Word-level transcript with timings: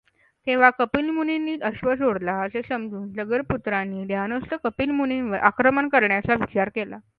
तेव्हा 0.47 0.69
कपिलमुनींनीच 0.77 1.61
अश्व 1.63 1.93
चोरला 1.95 2.33
असे 2.43 2.61
समजून 2.69 3.11
सगरपुत्रांनी 3.13 4.05
ध्यानस्थ 4.05 4.53
कपिलमुनींवर 4.63 5.39
आक्रमण 5.41 5.89
करण्याचा 5.89 6.35
विचार 6.35 6.69
केला. 6.75 6.97